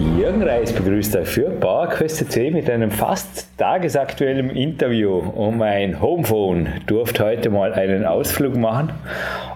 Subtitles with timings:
[0.00, 5.18] Jürgen Reis begrüßt euch für PowerQuest mit einem fast tagesaktuellen Interview.
[5.18, 8.92] Und mein Homephone durfte heute mal einen Ausflug machen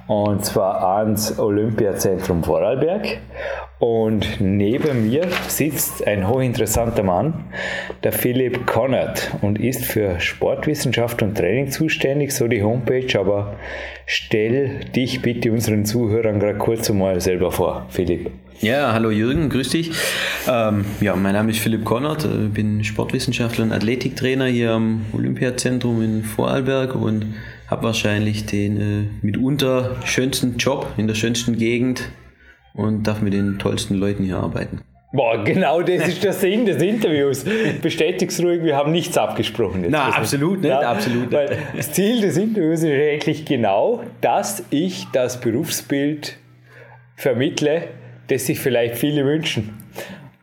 [0.07, 3.21] und zwar ans Olympiazentrum Vorarlberg.
[3.79, 7.45] Und neben mir sitzt ein hochinteressanter Mann,
[8.03, 13.19] der Philipp Connert, und ist für Sportwissenschaft und Training zuständig, so die Homepage.
[13.19, 13.55] Aber
[14.05, 18.31] stell dich bitte unseren Zuhörern gerade kurz einmal selber vor, Philipp.
[18.61, 19.91] Ja, hallo Jürgen, grüß dich.
[20.49, 26.03] Ähm, ja, mein Name ist Philipp Connert, äh, bin Sportwissenschaftler und Athletiktrainer hier am Olympiazentrum
[26.03, 27.35] in Vorarlberg und
[27.69, 32.11] habe wahrscheinlich den äh, mitunter schönsten Job in der schönsten Gegend
[32.75, 34.81] und darf mit den tollsten Leuten hier arbeiten.
[35.13, 37.45] Boah, genau das ist der Sinn des Interviews.
[37.83, 39.83] Bestätig's ruhig, wir haben nichts abgesprochen.
[39.83, 39.93] Jetzt.
[39.93, 41.53] Na, absolut nicht, ja, absolut nicht.
[41.77, 46.37] das Ziel des Interviews ist eigentlich genau, dass ich das Berufsbild
[47.15, 47.89] vermittle,
[48.29, 49.83] das sich vielleicht viele wünschen.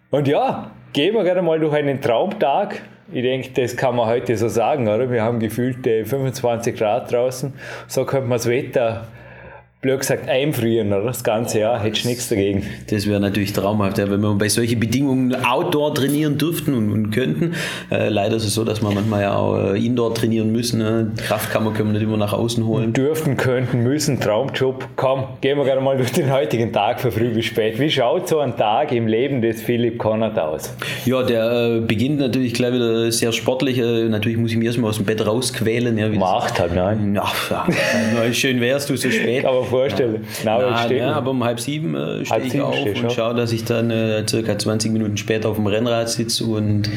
[0.10, 2.82] Und ja, gehen wir gerade mal durch einen Traumtag.
[3.12, 5.10] Ich denke, das kann man heute so sagen, oder?
[5.12, 7.54] Wir haben gefühlt 25 Grad draußen.
[7.88, 9.08] So könnte man das Wetter
[9.82, 11.06] blöd gesagt, einfrieren, oder?
[11.06, 12.64] Das ganze Jahr, hättest du nichts dagegen.
[12.92, 17.10] Das wäre natürlich traumhaft, ja, wenn wir bei solchen Bedingungen Outdoor trainieren dürften und, und
[17.10, 17.56] könnten.
[17.90, 20.78] Äh, leider ist es so, dass wir manchmal ja auch äh, Indoor trainieren müssen.
[20.78, 21.12] Ne?
[21.18, 22.94] Kraftkammer können wir nicht immer nach außen holen.
[22.94, 24.88] Dürften, könnten, müssen, Traumjob.
[24.96, 27.80] Komm, gehen wir gerade mal durch den heutigen Tag von früh bis spät.
[27.80, 30.76] Wie schaut so ein Tag im Leben des Philipp Connert aus?
[31.06, 33.80] Ja, der äh, beginnt natürlich gleich wieder sehr sportlich.
[33.80, 35.98] Äh, natürlich muss ich mich erstmal aus dem Bett rausquälen.
[35.98, 37.16] Ja, Macht halt, nein.
[37.16, 39.44] Ja, schön wärst du so spät.
[39.52, 40.25] Aber vorstellen.
[40.44, 40.59] Ja.
[40.59, 43.09] Na, Na, ja, aber um halb sieben äh, stehe ich auf und ja.
[43.09, 46.90] schaue, dass ich dann äh, circa 20 Minuten später auf dem Rennrad sitze und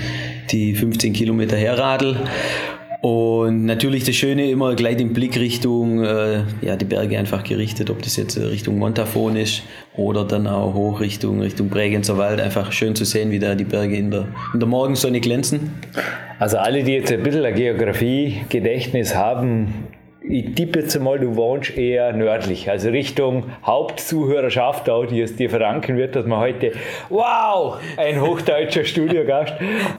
[0.50, 2.16] die 15 Kilometer herradel.
[3.04, 7.91] Und natürlich das Schöne immer gleich den Blick Richtung äh, ja, die Berge einfach gerichtet,
[7.91, 9.62] ob das jetzt Richtung Montafon ist
[9.94, 12.41] oder dann auch hoch Richtung, Richtung Bregenzer Wald.
[12.41, 15.75] Einfach schön zu sehen, wie da die Berge in der, in der Morgensonne glänzen.
[16.38, 19.84] Also alle, die jetzt ein bisschen ein Geografie-Gedächtnis haben,
[20.27, 25.51] ich tippe jetzt mal, du wohnst eher nördlich, also Richtung Hauptzuhörerschaft, auch, die es dir
[25.51, 26.73] verdanken wird, dass man heute,
[27.11, 29.53] wow, ein hochdeutscher Studiogast,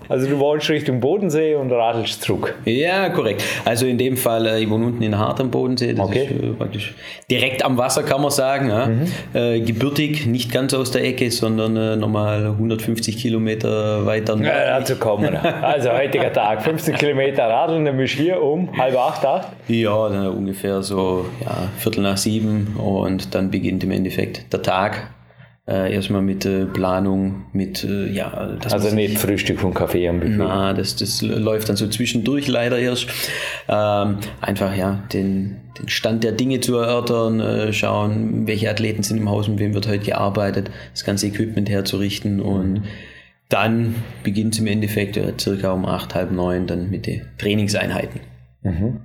[0.09, 2.55] also du wohnst Richtung Bodensee und radelst zurück.
[2.65, 3.43] Ja, korrekt.
[3.65, 6.23] Also in dem Fall, äh, ich wohne unten in Hart am Bodensee, das okay.
[6.23, 6.95] ist äh, praktisch
[7.29, 8.69] direkt am Wasser, kann man sagen.
[8.69, 8.87] Ja.
[8.87, 9.07] Mhm.
[9.33, 14.53] Äh, gebürtig, nicht ganz aus der Ecke, sondern äh, nochmal 150 Kilometer weiter nördlich.
[14.53, 15.63] Ja, dazu kommen wir.
[15.63, 19.49] Also heutiger Tag, 15 Kilometer radeln, dann bist du hier um halb acht, acht?
[19.67, 25.09] Ja, äh, ungefähr so ja, Viertel nach sieben und dann beginnt im Endeffekt der Tag.
[25.67, 28.31] Äh, erstmal mit äh, Planung, mit äh, ja.
[28.69, 30.35] also nicht Frühstück und Kaffee am Buffet.
[30.37, 33.07] Na, das, das läuft dann so zwischendurch leider erst.
[33.67, 39.17] Ähm, einfach ja den, den Stand der Dinge zu erörtern, äh, schauen, welche Athleten sind
[39.17, 42.83] im Haus, mit wem wird heute gearbeitet, das ganze Equipment herzurichten und
[43.49, 48.21] dann beginnt es im Endeffekt äh, circa um acht, halb neun dann mit den Trainingseinheiten.
[48.61, 49.01] Mhm.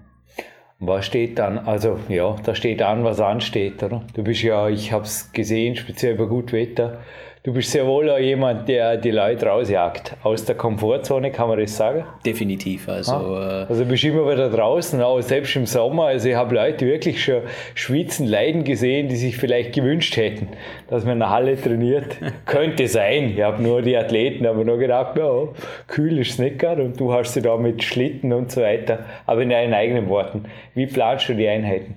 [0.82, 1.58] Was steht dann?
[1.58, 4.02] Also ja, da steht an, was ansteht, oder?
[4.14, 7.00] Du bist ja, ich habe es gesehen, speziell bei gutem Wetter,
[7.42, 10.14] Du bist sehr wohl auch jemand, der die Leute rausjagt.
[10.22, 12.04] Aus der Komfortzone, kann man das sagen?
[12.26, 12.86] Definitiv.
[12.86, 16.04] Also, ah, also bist immer wieder draußen, auch selbst im Sommer.
[16.08, 17.40] Also ich habe Leute wirklich schon
[17.74, 20.48] schwitzen, leiden gesehen, die sich vielleicht gewünscht hätten,
[20.90, 22.18] dass man in der Halle trainiert.
[22.44, 23.32] Könnte sein.
[23.34, 25.48] Ich habe nur die Athleten, aber nur gedacht, ja,
[25.86, 28.98] kühl ist es nicht gerade und du hast sie da mit Schlitten und so weiter.
[29.24, 30.44] Aber in deinen eigenen Worten.
[30.74, 31.96] Wie planst du die Einheiten?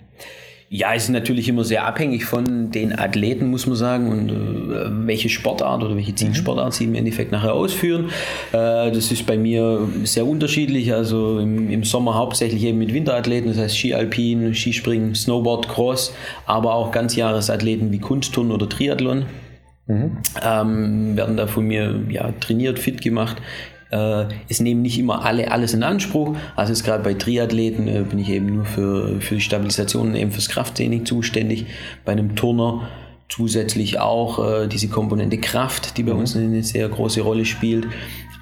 [0.76, 5.06] Ja, es ist natürlich immer sehr abhängig von den Athleten, muss man sagen, und äh,
[5.06, 8.06] welche Sportart oder welche Zielsportart sie im Endeffekt nachher ausführen.
[8.54, 10.92] Äh, das ist bei mir sehr unterschiedlich.
[10.92, 16.16] Also im, im, Sommer hauptsächlich eben mit Winterathleten, das heißt Ski Alpin, Skispringen, Snowboard, Cross,
[16.48, 19.28] aber auch Ganzjahresathleten wie Kunstturnen oder Triathlon.
[19.86, 20.18] Mhm.
[20.44, 23.38] Ähm, werden da von mir ja, trainiert, fit gemacht.
[23.94, 26.36] Äh, es nehmen nicht immer alle alles in Anspruch.
[26.56, 30.16] Also jetzt gerade bei Triathleten äh, bin ich eben nur für, für die Stabilisation und
[30.16, 31.68] eben fürs Krafttraining zuständig.
[32.04, 32.90] Bei einem Turner
[33.30, 36.20] zusätzlich auch äh, diese Komponente Kraft, die bei mhm.
[36.20, 37.88] uns eine sehr große Rolle spielt.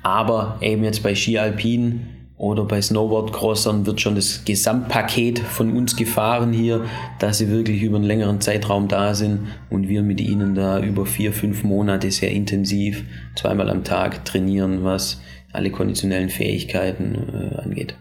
[0.03, 2.07] Aber eben jetzt bei Ski Alpin
[2.37, 6.85] oder bei Snowboard-Crossern wird schon das Gesamtpaket von uns gefahren hier,
[7.19, 11.05] dass sie wirklich über einen längeren Zeitraum da sind und wir mit ihnen da über
[11.05, 13.03] vier, fünf Monate sehr intensiv
[13.35, 15.21] zweimal am Tag trainieren, was
[15.53, 17.95] alle konditionellen Fähigkeiten äh, angeht.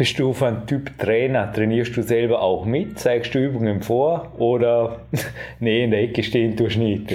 [0.00, 1.52] Bist du von Typ Trainer?
[1.52, 2.98] Trainierst du selber auch mit?
[2.98, 4.32] Zeigst du Übungen vor?
[4.38, 5.02] Oder
[5.60, 7.12] nee, in der Ecke stehen tust du nicht?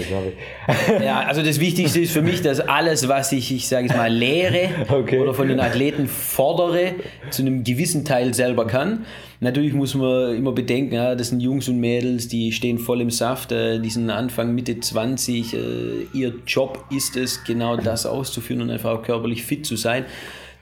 [1.04, 4.14] ja, also das Wichtigste ist für mich, dass alles, was ich, ich sage es mal,
[4.14, 5.18] lehre okay.
[5.18, 6.94] oder von den Athleten fordere,
[7.32, 9.06] zu einem gewissen Teil selber kann.
[9.46, 13.12] Natürlich muss man immer bedenken, ja, das sind Jungs und Mädels, die stehen voll im
[13.12, 15.54] Saft, äh, die sind Anfang, Mitte 20.
[15.54, 15.58] Äh,
[16.14, 20.06] ihr Job ist es, genau das auszuführen und einfach auch körperlich fit zu sein.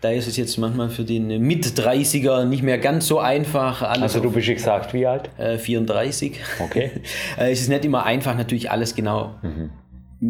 [0.01, 3.83] Da ist es jetzt manchmal für den Mit-30er nicht mehr ganz so einfach.
[3.83, 5.30] also du bist gesagt wie alt?
[5.38, 6.41] Äh, 34.
[6.59, 6.91] Okay.
[7.39, 9.69] Äh, es ist nicht immer einfach, natürlich alles genau, mhm.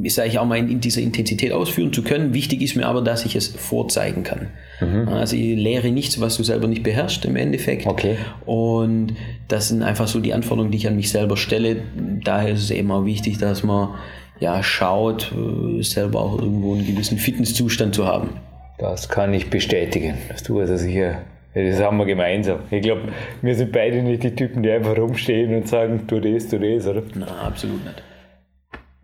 [0.07, 2.33] Sage ich auch mal, in, in, dieser Intensität ausführen zu können.
[2.33, 4.47] Wichtig ist mir aber, dass ich es vorzeigen kann.
[4.81, 5.07] Mhm.
[5.07, 7.85] Also ich lehre nichts, was du selber nicht beherrschst im Endeffekt.
[7.85, 8.17] Okay.
[8.45, 9.13] Und
[9.47, 11.77] das sind einfach so die Anforderungen, die ich an mich selber stelle.
[12.23, 13.89] Daher ist es eben auch wichtig, dass man
[14.39, 18.29] ja schaut, äh, selber auch irgendwo einen gewissen Fitnesszustand zu haben.
[18.79, 20.15] Das kann ich bestätigen.
[20.29, 21.21] Das tue also sicher.
[21.53, 22.59] Das haben wir gemeinsam.
[22.71, 23.01] Ich glaube,
[23.43, 26.87] wir sind beide nicht die Typen, die einfach rumstehen und sagen, tu das, tu das,
[26.87, 27.03] oder?
[27.13, 28.03] Nein, absolut nicht.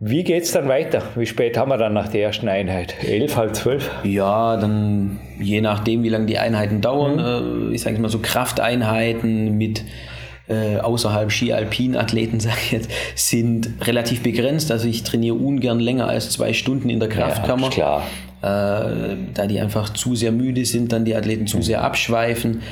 [0.02, 1.02] Wie geht es dann weiter?
[1.14, 2.94] Wie spät haben wir dann nach der ersten Einheit?
[3.04, 3.90] Elf, halb zwölf?
[4.02, 7.16] Ja, dann je nachdem, wie lange die Einheiten dauern.
[7.16, 7.70] Mhm.
[7.70, 9.84] Äh, ich sage mal so Krafteinheiten mit
[10.48, 14.72] äh, außerhalb Ski-Alpin-Athleten, sage ich jetzt, sind relativ begrenzt.
[14.72, 17.66] Also ich trainiere ungern länger als zwei Stunden in der Kraftkammer.
[17.66, 18.02] Ja, klar
[18.42, 22.62] äh, da die einfach zu sehr müde sind, dann die Athleten zu sehr abschweifen.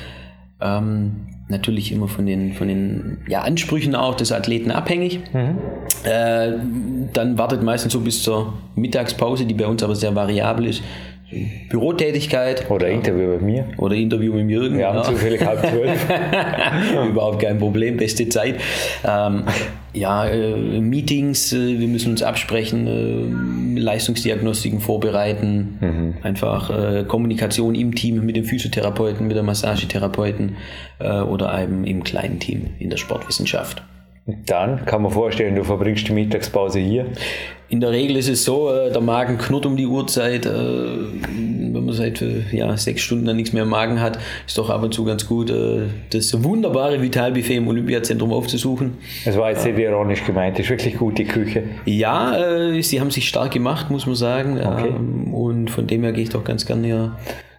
[0.61, 5.21] Ähm, natürlich immer von den, von den ja, Ansprüchen auch des Athleten abhängig.
[5.33, 5.59] Mhm.
[6.05, 6.53] Äh,
[7.13, 10.83] dann wartet meistens so bis zur Mittagspause, die bei uns aber sehr variabel ist,
[11.69, 12.71] Bürotätigkeit.
[12.71, 13.67] Oder Interview bei mir.
[13.77, 14.79] Oder Interview mit Jürgen.
[14.79, 16.07] Wir haben zufällig halb zwölf.
[17.09, 18.57] Überhaupt kein Problem, beste Zeit.
[19.05, 19.45] Ähm,
[19.93, 26.15] ja, äh, Meetings, äh, wir müssen uns absprechen, äh, Leistungsdiagnostiken vorbereiten, mhm.
[26.23, 30.57] einfach äh, Kommunikation im Team mit dem Physiotherapeuten, mit der Massagetherapeuten
[30.99, 33.83] äh, oder eben im kleinen Team in der Sportwissenschaft.
[34.45, 37.07] Dann kann man vorstellen, du verbringst die Mittagspause hier.
[37.71, 40.45] In der Regel ist es so, äh, der Magen knurrt um die Uhrzeit.
[40.45, 44.59] Äh, wenn man seit äh, ja, sechs Stunden dann nichts mehr im Magen hat, ist
[44.59, 45.51] doch ab und zu ganz gut,
[46.11, 48.99] das wunderbare Vitalbuffet im Olympiazentrum aufzusuchen.
[49.25, 51.63] Das war jetzt nicht ironisch gemeint, das ist wirklich gut, die Küche.
[51.87, 54.59] Ja, sie haben sich stark gemacht, muss man sagen.
[54.59, 54.89] Okay.
[54.89, 57.13] Ähm, und von dem her gehe ich doch ganz gerne hier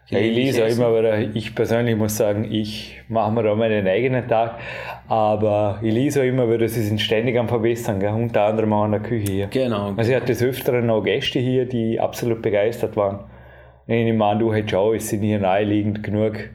[0.10, 4.56] lese auch immer wieder, ich persönlich muss sagen, ich mache mir da meinen eigenen Tag,
[5.10, 8.14] aber ich lese auch immer wieder, sie sind ständig am Verbessern, gell?
[8.14, 9.48] unter anderem auch in der Küche hier.
[9.48, 9.94] Genau.
[9.98, 13.22] Also ich hatte des Öfteren noch Gäste hier, die absolut begeistert waren.
[13.88, 16.52] Ich an, du hättest auch, es sind hier naheliegend genug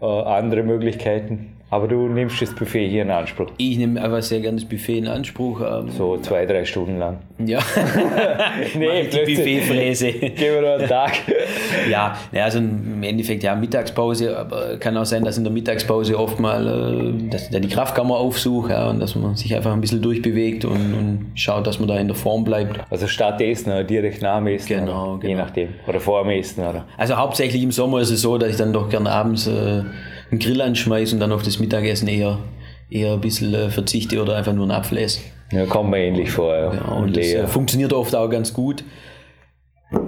[0.00, 1.56] äh, andere Möglichkeiten.
[1.72, 3.46] Aber du nimmst das Buffet hier in Anspruch.
[3.56, 5.60] Ich nehme einfach sehr gerne das Buffet in Anspruch.
[5.60, 7.18] Ähm, so zwei, drei Stunden lang.
[7.38, 7.60] Ja.
[8.76, 10.10] nee, die Buffetfräse.
[10.10, 11.12] Gehen wir noch einen Tag.
[11.90, 16.40] ja, also im Endeffekt ja Mittagspause, aber kann auch sein, dass in der Mittagspause oft
[16.40, 20.02] mal äh, dass der die Kraftkammer aufsucht ja, und dass man sich einfach ein bisschen
[20.02, 22.80] durchbewegt und, und schaut, dass man da in der Form bleibt.
[22.90, 24.68] Also statt Essen oder direkt nach dem Essen.
[24.68, 25.28] Genau, genau.
[25.28, 25.68] Je nachdem.
[25.86, 26.66] Oder vor dem Essen.
[26.66, 26.84] Oder?
[26.96, 29.82] Also hauptsächlich im Sommer ist es so, dass ich dann doch gerne abends äh,
[30.30, 32.38] einen Grill anschmeiße und dann auf das Mittagessen eher,
[32.90, 35.20] eher ein bisschen äh, verzichte oder einfach nur einen Apfel esse.
[35.52, 36.54] Ja, kommt mir ähnlich vor.
[36.54, 36.74] Ja.
[36.74, 38.84] ja und das äh, funktioniert oft auch ganz gut.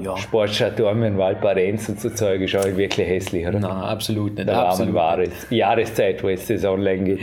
[0.01, 0.17] Ja.
[0.17, 3.59] Sportstadt Dormen, Waldbarenz und so Zeug ist auch wirklich hässlich, oder?
[3.59, 4.49] Nein, absolut nicht.
[4.49, 7.21] Da absolut war eine Jahreszeit, wo jetzt das online geht.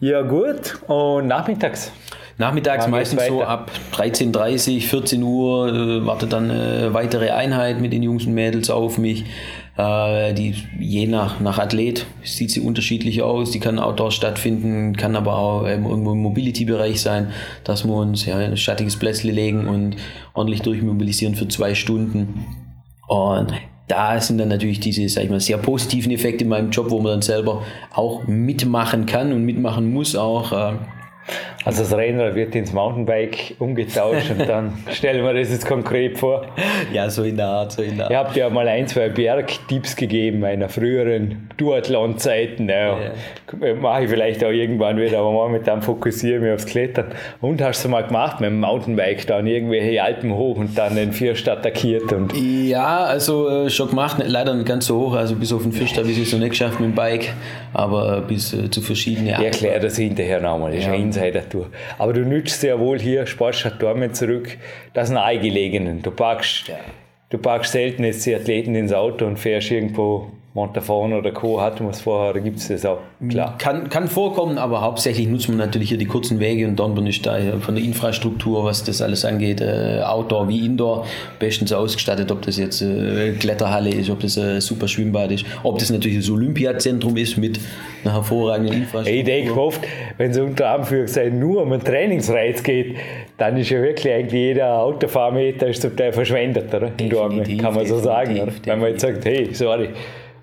[0.00, 0.80] Ja, gut.
[0.88, 1.92] Und nachmittags?
[2.36, 8.04] Nachmittags meistens so ab 13.30 14 Uhr äh, wartet dann eine weitere Einheit mit den
[8.04, 9.24] Jungs und Mädels auf mich.
[9.78, 13.52] Äh, die je nach, nach Athlet sieht sie unterschiedlich aus.
[13.52, 17.28] Die kann outdoor stattfinden, kann aber auch ähm, irgendwo im Mobility-Bereich sein,
[17.62, 19.94] dass wir uns ja, ein schattiges Plätzchen legen und
[20.34, 22.44] ordentlich durchmobilisieren für zwei Stunden.
[23.06, 23.52] Und
[23.86, 26.98] da sind dann natürlich diese, sag ich mal, sehr positiven Effekte in meinem Job, wo
[26.98, 27.62] man dann selber
[27.94, 30.50] auch mitmachen kann und mitmachen muss auch.
[30.50, 30.72] Äh,
[31.64, 36.46] also das Rennrad wird ins Mountainbike umgetauscht und dann stellen wir das jetzt konkret vor.
[36.92, 38.12] Ja, so in der Art, so in der Art.
[38.12, 42.68] Ihr habt ja mal ein, zwei Bergtipps gegeben meiner früheren Duathlon-Zeiten.
[42.68, 43.74] Ja, ja.
[43.74, 47.06] Mache ich vielleicht auch irgendwann wieder, aber momentan fokussiere ich mich aufs Klettern.
[47.40, 51.12] Und hast du mal gemacht mit dem Mountainbike dann irgendwelche Alpen hoch und dann den
[51.12, 52.12] Fürst attackiert?
[52.12, 55.72] Und ja, also äh, schon gemacht, leider nicht ganz so hoch, also bis auf den
[55.72, 57.32] Fürst habe ich es noch nicht geschafft mit dem Bike,
[57.74, 59.42] aber bis äh, zu verschiedenen Alpen.
[59.42, 61.22] Ich erkläre das hinterher nochmal, das ist ja.
[61.22, 61.70] ein Insider-Tour.
[61.98, 64.56] Aber du nützt sehr wohl hier Sportstadt Dormen zurück,
[64.94, 66.02] das nahegelegenen.
[66.02, 66.76] Du packst, ja.
[67.30, 71.60] du packst selten jetzt die Athleten ins Auto und fährst irgendwo Montafon oder Co.
[71.60, 73.56] hatten wir es vorher, da gibt es das auch, klar.
[73.58, 77.26] Kann, kann vorkommen, aber hauptsächlich nutzt man natürlich hier die kurzen Wege und Dornbirn ist
[77.26, 81.06] da von der Infrastruktur, was das alles angeht, äh, Outdoor wie Indoor,
[81.38, 85.44] bestens ausgestattet, ob das jetzt äh, Kletterhalle ist, ob das ein äh, super Schwimmbad ist,
[85.62, 87.60] ob das natürlich das Olympiazentrum ist mit
[88.02, 89.18] einer hervorragenden Infrastruktur.
[89.18, 89.80] Ich denke oft,
[90.16, 92.96] wenn es unter Anführungszeichen nur um einen Trainingsreiz geht,
[93.36, 96.90] dann ist ja wirklich eigentlich jeder Autofahrmeter ist zum Teil verschwendet, oder?
[96.98, 98.52] In Dortmund, kann man so sagen, oder?
[98.64, 99.90] Wenn man jetzt sagt, hey, sorry,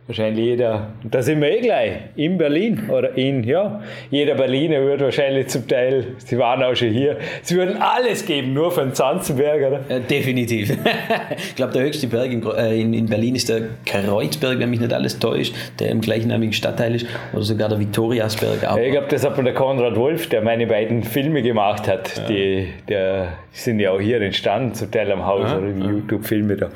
[0.07, 3.81] wahrscheinlich jeder, da sind wir eh gleich, in Berlin oder in, ja,
[4.11, 8.53] jeder Berliner würde wahrscheinlich zum Teil, sie waren auch schon hier, sie würden alles geben,
[8.53, 9.79] nur für den Zanzenberg, oder?
[9.89, 10.77] Ja, definitiv.
[11.37, 14.79] ich glaube, der höchste Berg in, äh, in, in, Berlin ist der Kreuzberg, wenn mich
[14.79, 18.61] nicht alles täuscht, der im gleichnamigen Stadtteil ist, oder sogar der Viktoriasberg.
[18.61, 22.15] Ja, ich glaube, das hat man der Konrad Wolf, der meine beiden Filme gemacht hat,
[22.15, 22.23] ja.
[22.27, 26.57] die, der, die sind ja auch hier entstanden, zum Teil am Haus, oder die YouTube-Filme
[26.57, 26.69] da.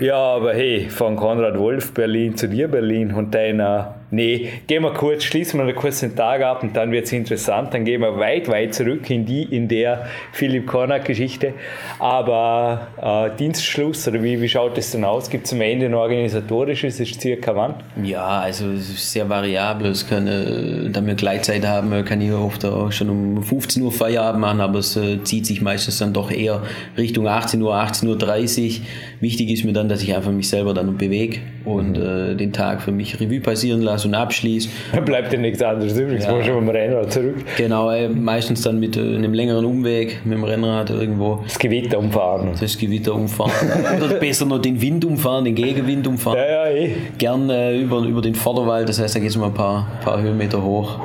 [0.00, 4.92] Ja, aber hey, von Konrad Wolf, Berlin zu dir, Berlin und äh, nee, gehen wir
[4.92, 7.74] kurz, schließen wir kurz den Tag ab und dann wird es interessant.
[7.74, 11.54] Dann gehen wir weit, weit zurück in die, in der Philipp Kornack-Geschichte.
[11.98, 15.28] Aber äh, Dienstschluss, oder wie, wie schaut es denn aus?
[15.30, 17.00] Gibt es am Ende ein organisatorisches?
[17.00, 17.74] Ist circa wann?
[18.02, 19.90] Ja, also es ist sehr variabel.
[19.90, 23.92] Es kann, äh, da wir Gleitzeit haben, kann ich oft auch schon um 15 Uhr
[23.92, 26.62] Feierabend machen, aber es äh, zieht sich meistens dann doch eher
[26.96, 28.86] Richtung 18 Uhr, 18.30 Uhr.
[29.20, 32.32] Wichtig ist mir dann, dass ich einfach mich selber dann bewege und mhm.
[32.32, 34.68] äh, den Tag für mich Revue passieren lasse und abschließe.
[34.92, 36.42] Da bleibt dir nichts anderes übrig, ja.
[36.42, 37.36] schon mit dem Rennrad zurück.
[37.56, 41.40] Genau, äh, meistens dann mit äh, einem längeren Umweg mit dem Rennrad irgendwo.
[41.44, 42.50] Das Gewitter umfahren.
[42.60, 43.52] Das Gewitter umfahren.
[43.96, 46.38] Oder besser noch den Wind umfahren, den Gegenwind umfahren.
[46.38, 46.92] Ja, ja, eh.
[47.18, 50.20] Gern äh, über, über den Vorderwald, das heißt, da geht es mal ein paar, paar
[50.20, 50.98] Höhenmeter hoch.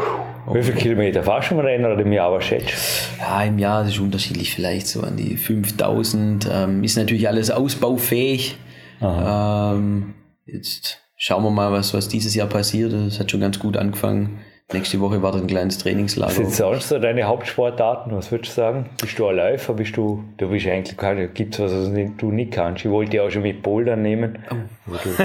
[0.52, 4.00] Wie viele Kilometer fahrst du im Rennrad im Jahr, was schätzt Ja, im Jahr ist
[4.00, 6.50] unterschiedlich, vielleicht so an die 5000.
[6.52, 8.58] Ähm, ist natürlich alles ausbaufähig.
[9.02, 10.14] Ähm,
[10.46, 12.92] jetzt schauen wir mal, was, was dieses Jahr passiert.
[12.92, 14.40] Es hat schon ganz gut angefangen.
[14.74, 16.32] Nächste Woche war ein kleines Trainingslager.
[16.32, 18.14] Was sind sonst so deine Hauptsportarten?
[18.14, 18.90] Was würdest du sagen?
[19.00, 19.74] Bist du ein Läufer?
[19.74, 20.98] Bist du, du bist eigentlich
[21.34, 22.84] gibt es was, was du nicht kannst?
[22.84, 24.40] Ich wollte ja auch schon mit Bouldern nehmen.
[24.52, 24.94] Oh.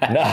[0.00, 0.26] Nein,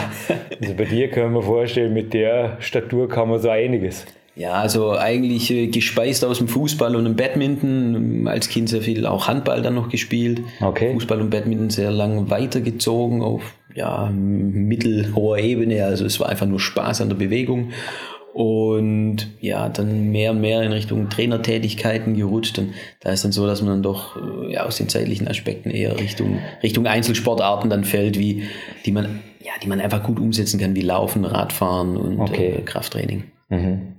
[0.60, 4.06] also bei dir können wir vorstellen, mit der Statur kann man so einiges.
[4.34, 8.26] Ja, also eigentlich äh, gespeist aus dem Fußball und dem Badminton.
[8.26, 10.40] Als Kind sehr viel auch Handball dann noch gespielt.
[10.62, 10.94] Okay.
[10.94, 13.42] Fußball und Badminton sehr lang weitergezogen auf
[13.74, 15.84] ja, mittelhoher Ebene.
[15.84, 17.72] Also es war einfach nur Spaß an der Bewegung.
[18.32, 22.58] Und ja, dann mehr und mehr in Richtung Trainertätigkeiten gerutscht.
[22.58, 25.70] Und da ist dann so, dass man dann doch äh, ja, aus den zeitlichen Aspekten
[25.70, 28.44] eher Richtung, Richtung Einzelsportarten dann fällt, wie,
[28.86, 32.54] die man, ja, die man einfach gut umsetzen kann, wie Laufen, Radfahren und okay.
[32.58, 33.24] äh, Krafttraining.
[33.50, 33.96] Mhm.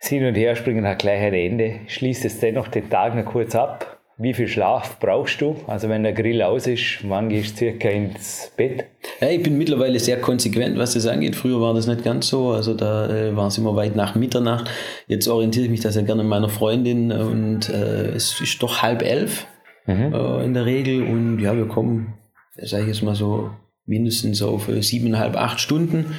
[0.00, 1.80] Hin und her springen hat gleich ein Ende.
[1.86, 3.95] Schließt es dennoch den Tag noch kurz ab.
[4.18, 5.56] Wie viel Schlaf brauchst du?
[5.66, 8.86] Also wenn der Grill aus ist, wann gehst du circa ins Bett?
[9.20, 11.36] Ja, ich bin mittlerweile sehr konsequent, was das angeht.
[11.36, 12.52] Früher war das nicht ganz so.
[12.52, 14.70] Also da äh, war es immer weit nach Mitternacht.
[15.06, 18.80] Jetzt orientiere ich mich da sehr gerne an meiner Freundin und äh, es ist doch
[18.80, 19.46] halb elf
[19.84, 20.14] mhm.
[20.14, 21.02] äh, in der Regel.
[21.02, 22.14] Und ja, wir kommen,
[22.56, 23.50] sage ich jetzt mal so,
[23.84, 26.14] mindestens auf äh, siebeneinhalb, acht Stunden.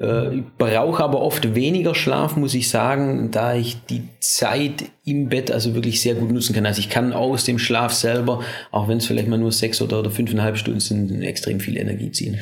[0.00, 5.28] Äh, ich brauche aber oft weniger Schlaf, muss ich sagen, da ich die Zeit im
[5.28, 6.66] Bett also wirklich sehr gut nutzen kann.
[6.66, 10.00] Also ich kann aus dem Schlaf selber, auch wenn es vielleicht mal nur sechs oder,
[10.00, 12.38] oder fünfeinhalb Stunden sind, extrem viel Energie ziehen.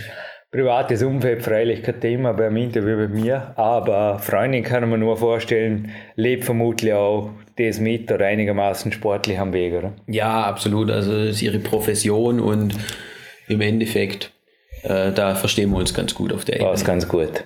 [0.50, 5.90] Privates Umfeld freilich kein Thema beim Interview bei mir, aber Freundin kann man nur vorstellen,
[6.14, 9.94] lebt vermutlich auch das mit oder einigermaßen sportlich am Weg, oder?
[10.06, 10.92] Ja, absolut.
[10.92, 12.74] Also es ist ihre Profession und
[13.48, 14.30] im Endeffekt
[14.84, 16.70] äh, da verstehen wir uns ganz gut auf der Ebene.
[16.70, 17.44] Passt ganz gut.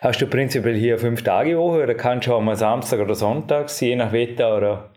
[0.00, 3.70] Hast du prinzipiell hier fünf Tage Woche oder kannst du auch mal Samstag oder Sonntag,
[3.80, 4.90] je nach Wetter oder?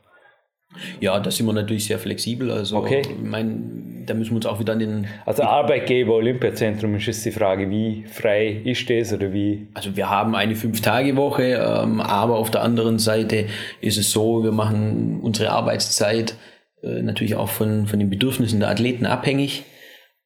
[0.99, 2.49] Ja, da sind wir natürlich sehr flexibel.
[2.49, 3.03] Also, okay.
[3.03, 5.07] ich mein, da müssen wir uns auch wieder an den.
[5.23, 9.67] Also, Arbeitgeber, Olympiazentrum ist jetzt die Frage, wie frei ist das oder wie?
[9.75, 13.45] Also, wir haben eine Fünf-Tage-Woche, ähm, aber auf der anderen Seite
[13.81, 16.33] ist es so, wir machen unsere Arbeitszeit
[16.81, 19.65] äh, natürlich auch von, von den Bedürfnissen der Athleten abhängig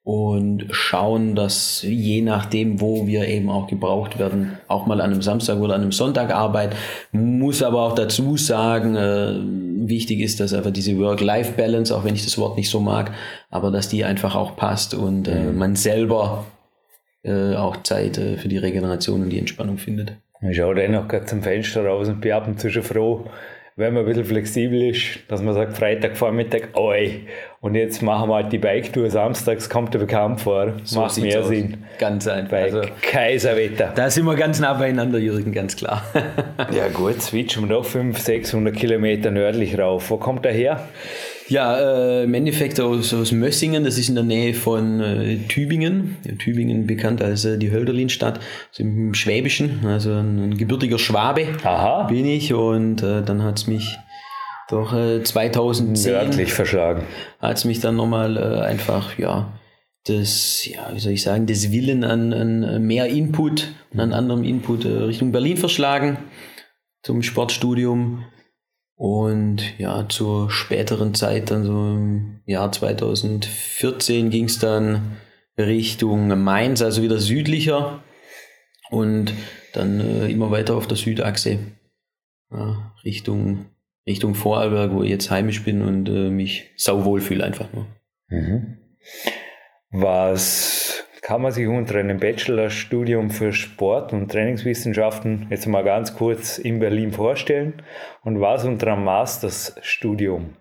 [0.08, 5.22] und schauen, dass je nachdem, wo wir eben auch gebraucht werden, auch mal an einem
[5.22, 6.78] Samstag oder an einem Sonntag arbeiten.
[7.12, 9.34] Muss aber auch dazu sagen, äh,
[9.90, 13.12] wichtig ist, dass einfach diese Work-Life-Balance, auch wenn ich das Wort nicht so mag,
[13.50, 15.58] aber dass die einfach auch passt und äh, mhm.
[15.58, 16.46] man selber
[17.24, 20.14] äh, auch Zeit äh, für die Regeneration und die Entspannung findet.
[20.40, 23.26] Ich schaue dennoch gerade zum Fenster raus und bin ab und zu schon froh,
[23.78, 27.22] wenn man ein bisschen flexibel ist, dass man sagt, Freitagvormittag, oi,
[27.62, 30.74] und jetzt machen wir halt die Bike-Tour samstags, kommt der bekannt vor.
[30.84, 31.48] So Macht mehr aus.
[31.48, 31.78] Sinn.
[32.00, 32.58] Ganz einfach.
[32.58, 33.94] Also, Kaiserwetter.
[33.96, 36.04] Da sind wir ganz nah beieinander, Jürgen, ganz klar.
[36.72, 40.10] ja gut, switchen wir doch 500, 600 Kilometer nördlich rauf.
[40.10, 40.88] Wo kommt er her?
[41.50, 46.18] Ja, äh, im Endeffekt aus, aus Mössingen, das ist in der Nähe von äh, Tübingen.
[46.26, 48.40] Ja, Tübingen bekannt als äh, die Hölderlinstadt,
[48.70, 52.04] also im Schwäbischen, also ein, ein gebürtiger Schwabe Aha.
[52.04, 53.98] bin ich und äh, dann hat es mich
[54.70, 54.92] doch
[55.24, 57.04] 2010 Nördlich verschlagen.
[57.40, 59.54] hat es mich dann nochmal äh, einfach, ja,
[60.08, 64.44] das, ja, wie soll ich sagen, das Willen an, an mehr Input und an anderem
[64.44, 66.18] Input äh, Richtung Berlin verschlagen
[67.04, 68.26] zum Sportstudium.
[68.98, 75.18] Und ja, zur späteren Zeit, dann so im Jahr 2014 ging es dann
[75.56, 78.04] Richtung Mainz, also wieder südlicher
[78.90, 79.34] und
[79.74, 81.60] dann äh, immer weiter auf der Südachse
[82.52, 83.68] ja, Richtung,
[84.08, 87.86] Richtung Vorarlberg, wo ich jetzt heimisch bin und äh, mich sauwohl fühle einfach nur.
[88.30, 88.78] Mhm.
[89.92, 96.58] Was kann man sich unter einem Bachelorstudium für Sport und Trainingswissenschaften jetzt mal ganz kurz
[96.58, 97.82] in Berlin vorstellen
[98.24, 100.52] und was unter einem Masterstudium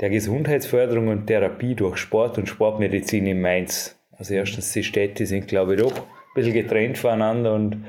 [0.00, 3.98] der Gesundheitsförderung und Therapie durch Sport und Sportmedizin in Mainz.
[4.12, 6.04] Also erstens, die Städte sind, glaube ich, doch ein
[6.36, 7.84] bisschen getrennt voneinander und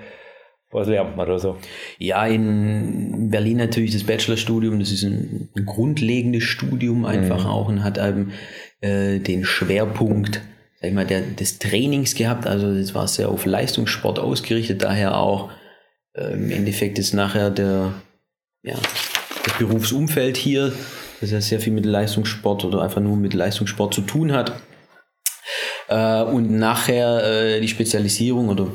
[0.72, 1.58] was lernt man da so?
[2.00, 7.50] Ja, in Berlin natürlich das Bachelorstudium, das ist ein, grundlegendes Studium einfach mhm.
[7.52, 8.32] auch und hat eben
[8.82, 10.42] äh, den Schwerpunkt
[10.82, 12.48] mal, der, des Trainings gehabt.
[12.48, 15.50] Also es war sehr auf Leistungssport ausgerichtet, daher auch
[16.14, 17.94] äh, im Endeffekt ist nachher der,
[18.64, 18.76] ja,
[19.44, 20.74] das Berufsumfeld hier,
[21.22, 24.60] das ja sehr viel mit Leistungssport oder einfach nur mit Leistungssport zu tun hat.
[25.88, 28.68] Äh, und nachher äh, die Spezialisierung oder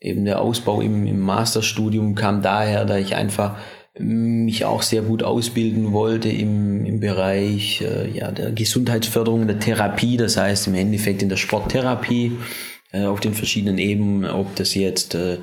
[0.00, 3.56] eben der Ausbau im, im Masterstudium kam daher, da ich einfach
[4.00, 10.16] mich auch sehr gut ausbilden wollte im, im Bereich äh, ja, der Gesundheitsförderung, der Therapie,
[10.16, 12.32] das heißt im Endeffekt in der Sporttherapie
[12.92, 15.34] äh, auf den verschiedenen Ebenen, ob das jetzt äh,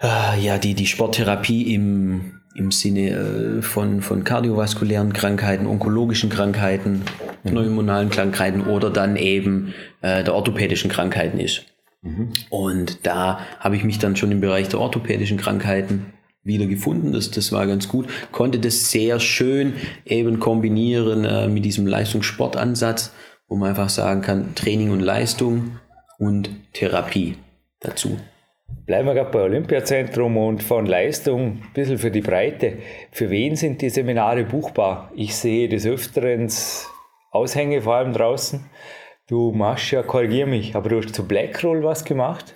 [0.00, 7.02] äh ja, die, die Sporttherapie im, im Sinne äh, von, von kardiovaskulären Krankheiten, onkologischen Krankheiten,
[7.42, 7.48] mhm.
[7.50, 11.66] pneumonalen Krankheiten oder dann eben äh, der orthopädischen Krankheiten ist.
[12.00, 12.32] Mhm.
[12.48, 16.13] Und da habe ich mich dann schon im Bereich der orthopädischen Krankheiten
[16.44, 17.12] wieder gefunden.
[17.12, 18.06] Das, das war ganz gut.
[18.30, 19.74] Konnte das sehr schön
[20.04, 23.12] eben kombinieren äh, mit diesem Leistungssportansatz,
[23.48, 25.78] wo man einfach sagen kann, Training und Leistung
[26.18, 27.36] und Therapie
[27.80, 28.18] dazu.
[28.86, 32.78] Bleiben wir gerade bei Olympiazentrum und von Leistung ein bisschen für die Breite.
[33.12, 35.10] Für wen sind die Seminare buchbar?
[35.14, 36.50] Ich sehe des Öfteren
[37.30, 38.64] Aushänge vor allem draußen.
[39.26, 42.54] Du machst ja, korrigier mich, aber du hast zu Blackroll was gemacht?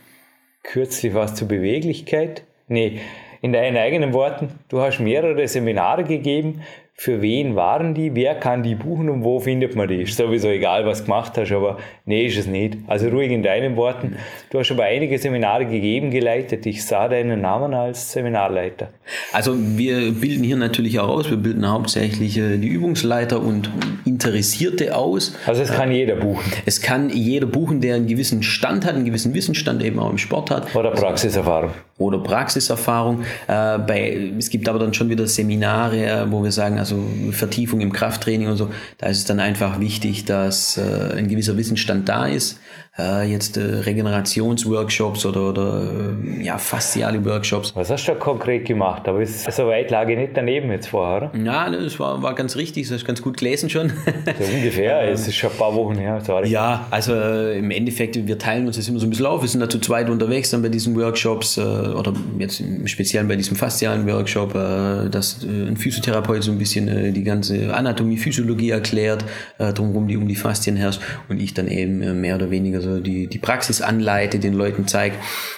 [0.63, 2.45] Kürzlich was zur Beweglichkeit?
[2.69, 3.01] Nee,
[3.41, 6.63] in deinen eigenen Worten, du hast mehrere Seminare gegeben.
[7.01, 8.17] Für wen waren die?
[8.17, 10.03] Wer kann die buchen und wo findet man die?
[10.03, 12.77] Ist sowieso egal, was du gemacht hast, aber nee, ist es nicht.
[12.89, 14.17] Also ruhig in deinen Worten.
[14.51, 16.67] Du hast aber einige Seminare gegeben, geleitet.
[16.67, 18.89] Ich sah deinen Namen als Seminarleiter.
[19.33, 21.31] Also wir bilden hier natürlich auch aus.
[21.31, 23.71] Wir bilden hauptsächlich äh, die Übungsleiter und
[24.05, 25.37] Interessierte aus.
[25.47, 26.53] Also es kann jeder buchen.
[26.67, 30.19] Es kann jeder buchen, der einen gewissen Stand hat, einen gewissen Wissensstand eben auch im
[30.19, 30.75] Sport hat.
[30.75, 31.71] Oder Praxiserfahrung.
[31.99, 33.23] Oder Praxiserfahrung.
[33.47, 36.88] Äh, bei, es gibt aber dann schon wieder Seminare, wo wir sagen, also
[37.31, 38.71] Vertiefung im Krafttraining und so.
[38.99, 42.59] Da ist es dann einfach wichtig, dass äh, ein gewisser Wissensstand da ist
[42.99, 47.75] äh, jetzt äh, Regenerationsworkshops oder, oder äh, ja, fasziale Workshops.
[47.77, 49.07] Was hast du da konkret gemacht?
[49.07, 51.45] Aber ist, so weit lag ich nicht daneben jetzt vorher, oder?
[51.45, 53.93] Ja, das war, war ganz richtig, das hast ganz gut gelesen schon.
[54.39, 56.21] So ungefähr, es ist schon ein paar Wochen her.
[56.25, 56.49] Sorry.
[56.49, 59.43] Ja, also äh, im Endeffekt, wir teilen uns das immer so ein bisschen auf.
[59.43, 63.27] Wir sind da zu zweit unterwegs dann bei diesen Workshops äh, oder jetzt im Speziellen
[63.27, 68.71] bei diesem faszialen Workshop, äh, dass ein Physiotherapeut so ein bisschen die ganze Anatomie, Physiologie
[68.71, 69.25] erklärt,
[69.59, 73.01] drumherum die um die Faszien herrscht und ich dann eben mehr oder weniger so also
[73.03, 75.17] die, die Praxis anleite, den Leuten zeigt,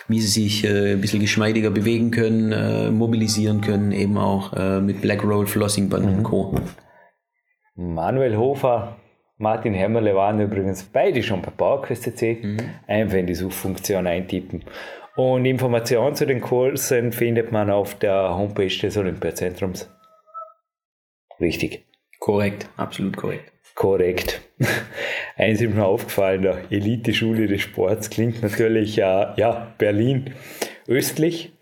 [0.09, 4.81] wie sie sich äh, ein bisschen geschmeidiger bewegen können, äh, mobilisieren können, eben auch äh,
[4.81, 6.19] mit Black Roll, Flossing Band mhm.
[6.19, 6.55] und Co.
[7.77, 8.97] Manuel Hofer,
[9.39, 12.39] Martin Hämmerle waren übrigens beide schon bei PowerQuest CC.
[12.43, 12.59] Mhm.
[12.87, 14.65] Einfach in die Suchfunktion eintippen.
[15.17, 19.91] Und Informationen zu den Kursen findet man auf der Homepage des Olympiazentrums.
[21.41, 21.87] Richtig.
[22.19, 23.50] Korrekt, absolut korrekt.
[23.75, 24.41] Korrekt.
[25.37, 30.35] Eins ist mir aufgefallen, der Elite-Schule des Sports klingt natürlich, äh, ja, Berlin
[30.87, 31.53] östlich.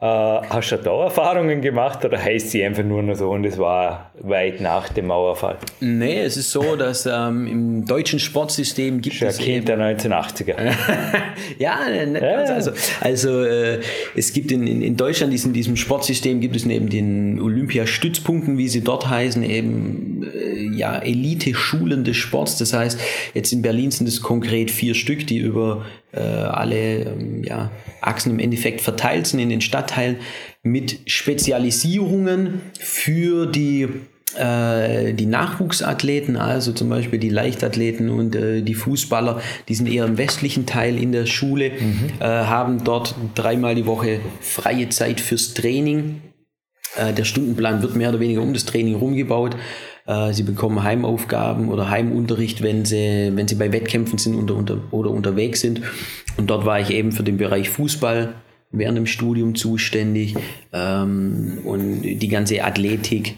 [0.00, 3.56] Äh, hast du da Erfahrungen gemacht oder heißt sie einfach nur noch so und es
[3.56, 5.56] war weit nach dem Mauerfall?
[5.80, 9.38] Nee, es ist so, dass ähm, im deutschen Sportsystem gibt Schon es.
[9.38, 10.56] Kind der 1980er.
[11.58, 12.36] ja, nicht ja.
[12.36, 12.50] Ganz.
[12.50, 13.80] Also, also äh,
[14.14, 18.68] es gibt in, in, in Deutschland in diesem Sportsystem gibt es neben den Olympiastützpunkten, wie
[18.68, 20.13] sie dort heißen, eben
[20.76, 22.58] ja, Elite-Schulen des Sports.
[22.58, 22.98] Das heißt,
[23.34, 28.32] jetzt in Berlin sind es konkret vier Stück, die über äh, alle ähm, ja, Achsen
[28.32, 30.16] im Endeffekt verteilt sind in den Stadtteilen
[30.62, 33.88] mit Spezialisierungen für die
[34.36, 40.04] äh, die Nachwuchsathleten, also zum Beispiel die Leichtathleten und äh, die Fußballer, die sind eher
[40.06, 42.10] im westlichen Teil in der Schule, mhm.
[42.18, 46.20] äh, haben dort dreimal die Woche freie Zeit fürs Training.
[46.96, 49.56] Äh, der Stundenplan wird mehr oder weniger um das Training rumgebaut.
[50.06, 54.78] Äh, sie bekommen Heimaufgaben oder Heimunterricht, wenn sie, wenn sie bei Wettkämpfen sind oder, unter,
[54.90, 55.82] oder unterwegs sind.
[56.36, 58.34] Und dort war ich eben für den Bereich Fußball
[58.70, 60.34] während dem Studium zuständig
[60.72, 63.36] ähm, und die ganze Athletik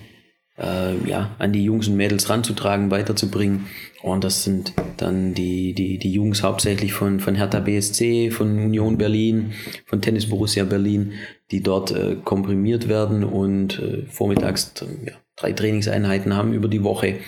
[0.58, 3.66] äh, ja, an die Jungs und Mädels ranzutragen, weiterzubringen.
[4.02, 8.96] Und das sind dann die, die, die Jungs hauptsächlich von, von Hertha BSC, von Union
[8.96, 9.52] Berlin,
[9.84, 11.12] von Tennis Borussia Berlin,
[11.50, 14.72] die dort äh, komprimiert werden und äh, vormittags
[15.04, 17.18] ja, drei Trainingseinheiten haben über die Woche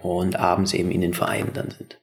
[0.00, 2.02] und abends eben in den Vereinen dann sind.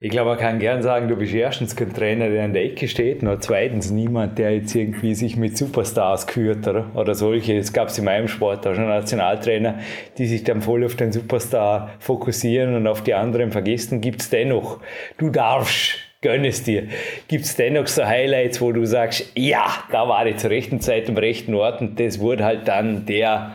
[0.00, 2.88] Ich glaube, man kann gern sagen, du bist erstens kein Trainer, der an der Ecke
[2.88, 7.56] steht, und zweitens niemand, der jetzt irgendwie sich mit Superstars kürt oder, oder solche.
[7.56, 9.78] Es gab es in meinem Sport auch schon Nationaltrainer,
[10.18, 14.02] die sich dann voll auf den Superstar fokussieren und auf die anderen vergessen.
[14.02, 14.80] Gibt es dennoch,
[15.16, 16.88] du darfst, gönn es dir,
[17.28, 21.08] gibt es dennoch so Highlights, wo du sagst, ja, da war ich zur rechten Zeit
[21.08, 23.54] am rechten Ort und das wurde halt dann der,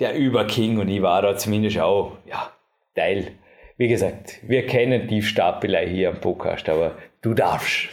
[0.00, 2.52] der Überking und ich war da zumindest auch, ja,
[2.94, 3.32] Teil
[3.78, 7.88] wie gesagt, wir kennen die Stapelei hier am Podcast, aber du darfst.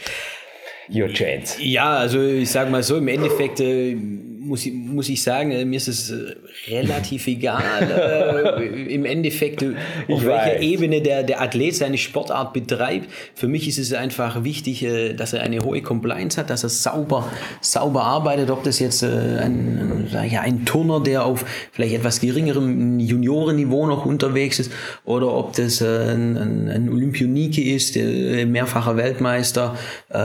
[0.88, 1.62] Your chance.
[1.62, 3.96] Ja, also ich sage mal so, im Endeffekt äh,
[4.44, 6.34] muss, ich, muss ich sagen, äh, mir ist es äh,
[6.68, 9.74] relativ egal, äh, im Endeffekt, äh,
[10.08, 10.62] auf ich welcher weiß.
[10.62, 13.08] Ebene der, der Athlet seine Sportart betreibt.
[13.34, 16.68] Für mich ist es einfach wichtig, äh, dass er eine hohe Compliance hat, dass er
[16.68, 17.30] sauber,
[17.60, 22.98] sauber arbeitet, ob das jetzt ein, ein, ja, ein Turner, der auf vielleicht etwas geringerem
[22.98, 24.72] Juniorenniveau noch unterwegs ist,
[25.04, 29.76] oder ob das ein, ein, ein Olympionike ist, mehrfacher Weltmeister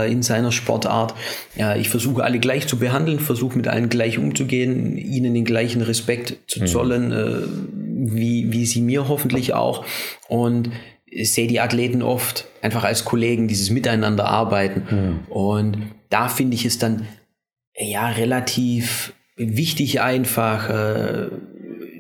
[0.07, 1.13] in seiner seiner Sportart.
[1.55, 5.81] Ja, ich versuche alle gleich zu behandeln, versuche mit allen gleich umzugehen, ihnen den gleichen
[5.81, 6.67] Respekt zu mhm.
[6.67, 8.15] zollen, mhm.
[8.15, 9.85] wie, wie sie mir hoffentlich auch.
[10.27, 10.71] Und
[11.05, 14.83] ich sehe die Athleten oft einfach als Kollegen, dieses Miteinander arbeiten.
[14.89, 15.31] Mhm.
[15.31, 15.77] Und
[16.09, 17.07] da finde ich es dann
[17.77, 21.27] ja relativ wichtig einfach, äh,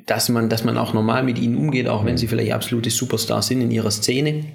[0.05, 3.47] dass man, dass man auch normal mit ihnen umgeht, auch wenn sie vielleicht absolute Superstars
[3.47, 4.45] sind in ihrer Szene.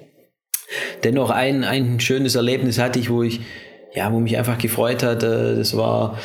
[1.03, 3.39] Dennoch ein, ein schönes Erlebnis hatte ich, wo ich
[3.95, 5.23] ja, wo mich einfach gefreut hat.
[5.23, 6.19] Äh, das war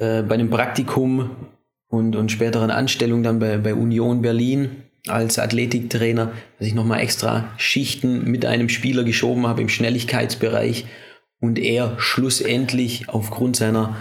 [0.00, 1.30] äh, bei einem Praktikum
[1.88, 7.52] und, und späteren Anstellung dann bei, bei Union Berlin als Athletiktrainer, dass ich nochmal extra
[7.58, 10.86] Schichten mit einem Spieler geschoben habe im Schnelligkeitsbereich
[11.40, 13.96] und er schlussendlich aufgrund seiner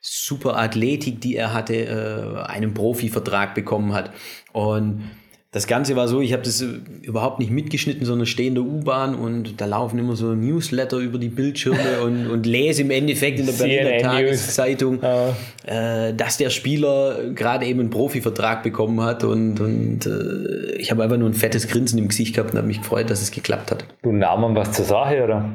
[0.00, 4.12] super Athletik, die er hatte, äh, einen Profivertrag bekommen hat.
[4.52, 5.02] Und
[5.50, 6.66] das Ganze war so, ich habe das äh,
[7.00, 11.18] überhaupt nicht mitgeschnitten, sondern stehe in der U-Bahn und da laufen immer so Newsletter über
[11.18, 15.34] die Bildschirme und, und lese im Endeffekt in der Berliner Tageszeitung, oh.
[15.66, 21.02] äh, dass der Spieler gerade eben einen Profivertrag bekommen hat und, und äh, ich habe
[21.02, 23.70] einfach nur ein fettes Grinsen im Gesicht gehabt und habe mich gefreut, dass es geklappt
[23.70, 23.86] hat.
[24.02, 25.48] Du Namen was zur Sache, oder?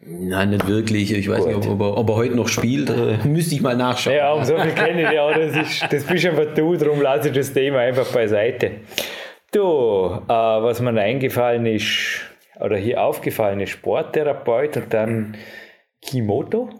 [0.00, 1.12] Nein, nicht wirklich.
[1.12, 1.56] Ich weiß Gut.
[1.56, 2.88] nicht, ob er, ob er, heute noch spielt.
[2.88, 4.16] Äh, müsste ich mal nachschauen.
[4.16, 5.36] Ja, um so viel kenne ich ja.
[5.36, 8.72] Das, ist, das bist einfach du, darum lasse ich das Thema einfach beiseite.
[9.54, 12.22] Du, äh, was mir eingefallen ist,
[12.58, 15.36] oder hier aufgefallen ist, Sporttherapeut und dann
[16.02, 16.70] Kimoto,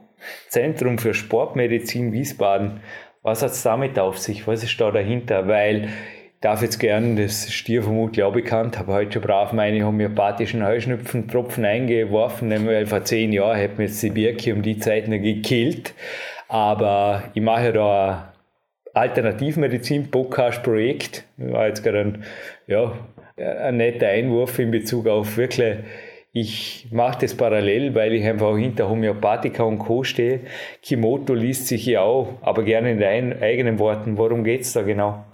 [0.49, 2.81] Zentrum für Sportmedizin Wiesbaden.
[3.23, 4.49] Was hat es damit auf sich?
[4.49, 5.47] Was ist da dahinter?
[5.47, 9.53] Weil ich darf jetzt gerne, das ist dir vermutlich auch bekannt, habe heute schon brav
[9.53, 14.79] meine homöopathischen Heuschnupfentropfen eingeworfen, weil vor zehn Jahren hätte mir jetzt die Birke um die
[14.79, 15.95] Zeit noch gekillt.
[16.49, 18.35] Aber ich mache ja da
[18.95, 21.25] Alternativmedizin-Podcast-Projekt.
[21.37, 22.25] War jetzt gerade ein,
[22.67, 22.93] ja,
[23.37, 25.79] ein netter Einwurf in Bezug auf wirklich,
[26.33, 30.03] ich mache das parallel, weil ich einfach hinter Homöopathika und Co.
[30.03, 30.41] stehe.
[30.83, 34.19] Kimoto liest sich ja auch, aber gerne in deinen eigenen Worten.
[34.19, 35.25] Worum geht es da genau?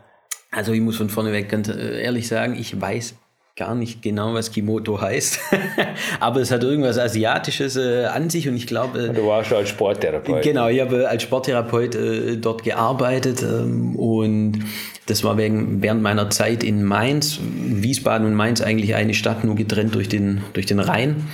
[0.50, 3.16] Also ich muss von vorneweg ganz äh, ehrlich sagen, ich weiß
[3.56, 5.38] gar nicht genau, was Kimoto heißt,
[6.20, 8.98] aber es hat irgendwas Asiatisches äh, an sich und ich glaube...
[8.98, 10.42] Äh, du warst schon als Sporttherapeut.
[10.42, 14.60] Genau, ich habe als Sporttherapeut äh, dort gearbeitet ähm, und
[15.06, 19.56] das war wegen, während meiner Zeit in Mainz, Wiesbaden und Mainz eigentlich eine Stadt, nur
[19.56, 21.26] getrennt durch den, durch den Rhein.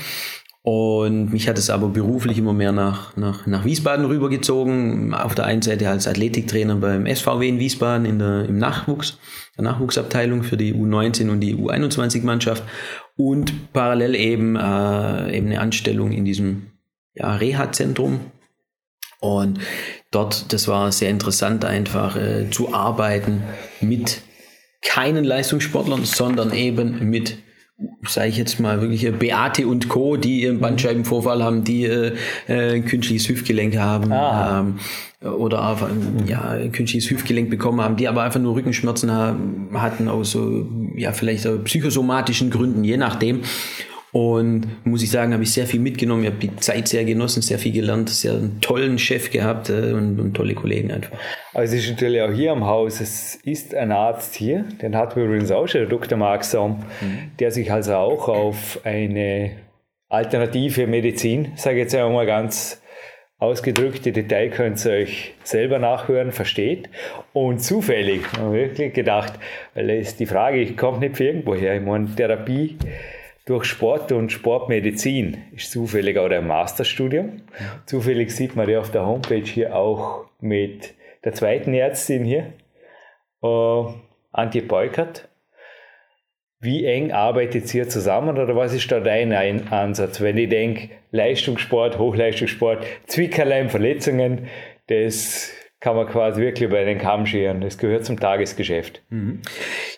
[0.68, 5.14] Und mich hat es aber beruflich immer mehr nach, nach, nach Wiesbaden rübergezogen.
[5.14, 9.16] Auf der einen Seite als Athletiktrainer beim SVW in Wiesbaden in der, im Nachwuchs,
[9.56, 12.62] der Nachwuchsabteilung für die U19 und die U21-Mannschaft
[13.16, 16.72] und parallel eben, äh, eben eine Anstellung in diesem
[17.14, 18.20] ja, Reha-Zentrum.
[19.20, 19.60] Und
[20.10, 23.42] dort, das war sehr interessant, einfach äh, zu arbeiten
[23.80, 24.20] mit
[24.82, 27.38] keinen Leistungssportlern, sondern eben mit
[28.06, 32.14] sage ich jetzt mal wirklich Beate und Co., die ihren Bandscheibenvorfall haben, die äh,
[32.48, 34.60] ein künstliches Hüftgelenk haben Ah.
[34.60, 34.78] ähm,
[35.28, 39.70] oder einfach ein, ja, ein künstliches Hüftgelenk bekommen haben, die aber einfach nur Rückenschmerzen haben,
[39.74, 43.40] hatten aus so, ja, vielleicht psychosomatischen Gründen, je nachdem.
[44.16, 46.24] Und muss ich sagen, habe ich sehr viel mitgenommen.
[46.24, 49.92] Ich habe die Zeit sehr genossen, sehr viel gelernt, sehr einen tollen Chef gehabt äh,
[49.92, 51.12] und, und tolle Kollegen einfach.
[51.52, 55.16] Aber es ist natürlich auch hier am Haus, es ist ein Arzt hier, den hatten
[55.16, 56.16] wir übrigens auch schon, der Dr.
[56.16, 56.82] Mark Somm,
[57.40, 59.50] der sich also auch auf eine
[60.08, 62.80] alternative Medizin, sage ich jetzt einmal ganz
[63.36, 66.88] ausgedrückt, die Detail könnt ihr euch selber nachhören, versteht.
[67.34, 69.34] Und zufällig, wirklich gedacht,
[69.74, 72.78] weil es ist die Frage, ich komme nicht für irgendwo her, ich meine, Therapie
[73.46, 77.42] durch Sport und Sportmedizin ist zufällig auch ein Masterstudium.
[77.86, 82.52] Zufällig sieht man ja auf der Homepage hier auch mit der zweiten Ärztin hier,
[83.42, 83.82] äh,
[84.32, 85.28] Antje Beukert.
[86.58, 90.20] Wie eng arbeitet ihr zusammen oder was ist da dein Ein- Ansatz?
[90.20, 94.48] Wenn ich denke, Leistungssport, Hochleistungssport, Zwickerlein, Verletzungen,
[94.88, 97.60] das kann man quasi wirklich über den Kamm scheren.
[97.60, 99.02] Das gehört zum Tagesgeschäft.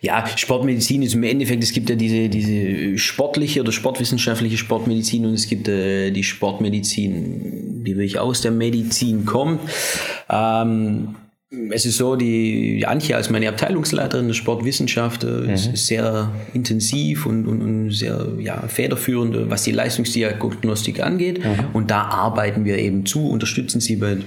[0.00, 5.34] Ja, Sportmedizin ist im Endeffekt, es gibt ja diese, diese sportliche oder sportwissenschaftliche Sportmedizin und
[5.34, 9.60] es gibt äh, die Sportmedizin, die wirklich aus der Medizin kommt.
[10.28, 11.14] Ähm,
[11.70, 17.24] es ist so, die, die Antje als meine Abteilungsleiterin der Sportwissenschaft äh, ist sehr intensiv
[17.24, 21.40] und, und, und sehr ja, federführend, was die Leistungsdiagnostik angeht.
[21.72, 24.18] Und da arbeiten wir eben zu, unterstützen sie bei,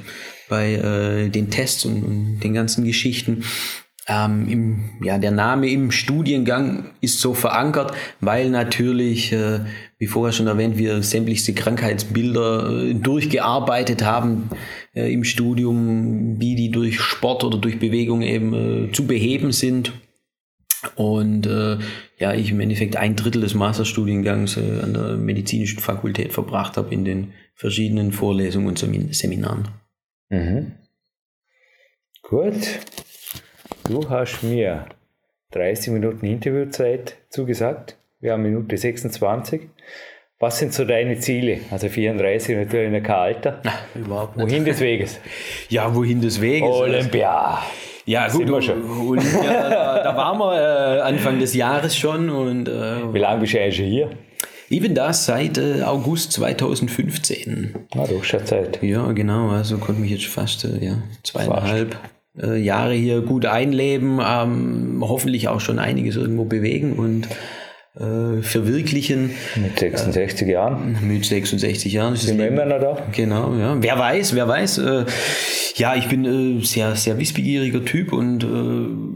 [0.51, 3.45] bei äh, den Tests und, und den ganzen Geschichten.
[4.05, 9.61] Ähm, im, ja, der Name im Studiengang ist so verankert, weil natürlich, äh,
[9.97, 14.49] wie vorher schon erwähnt, wir sämtlichste Krankheitsbilder äh, durchgearbeitet haben
[14.93, 18.53] äh, im Studium, wie die durch Sport oder durch Bewegung eben
[18.89, 19.93] äh, zu beheben sind.
[20.95, 21.77] Und äh,
[22.17, 26.93] ja, ich im Endeffekt ein Drittel des Masterstudiengangs äh, an der medizinischen Fakultät verbracht habe
[26.93, 29.80] in den verschiedenen Vorlesungen und Semin Seminaren.
[30.31, 30.71] Mhm.
[32.23, 32.79] Gut.
[33.83, 34.85] Du hast mir
[35.51, 37.97] 30 Minuten Interviewzeit zugesagt.
[38.21, 39.63] Wir haben Minute 26.
[40.39, 41.59] Was sind so deine Ziele?
[41.69, 43.61] Also 34 natürlich noch kein Alter.
[43.93, 45.19] Überhaupt Wohin des Weges?
[45.69, 46.69] Ja, wohin des Weges?
[46.69, 47.61] Olympia.
[48.05, 49.07] Ja, gut, Sind wir schon.
[49.09, 53.53] Olympia, da, da waren wir äh, Anfang des Jahres schon und äh, Wie lange bist
[53.53, 54.09] du eigentlich schon hier?
[54.71, 57.75] Ich bin da seit äh, August 2015.
[57.93, 58.79] Na, doch schon Zeit.
[58.81, 61.97] Ja, genau, also konnte mich jetzt fast äh, ja, zweieinhalb
[62.41, 67.27] äh, Jahre hier gut einleben, ähm, hoffentlich auch schon einiges irgendwo bewegen und
[67.99, 69.31] äh, verwirklichen.
[69.57, 70.97] Mit 66 Jahren.
[71.05, 73.07] Mit 66 Jahren Sind wir immer noch da?
[73.11, 73.75] Genau, ja.
[73.77, 74.77] Wer weiß, wer weiß.
[74.77, 75.05] Äh,
[75.75, 79.10] ja, ich bin äh, sehr, sehr wissbegieriger Typ und äh,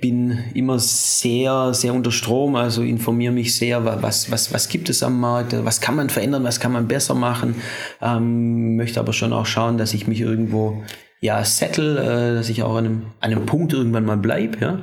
[0.00, 2.56] bin immer sehr, sehr unter Strom.
[2.56, 6.10] Also informiere mich sehr, wa- was, was, was gibt es am Markt, was kann man
[6.10, 7.56] verändern, was kann man besser machen.
[8.00, 10.82] Ähm, möchte aber schon auch schauen, dass ich mich irgendwo
[11.20, 14.58] ja settle, äh, dass ich auch an einem, an einem Punkt irgendwann mal bleibe.
[14.60, 14.82] Ja.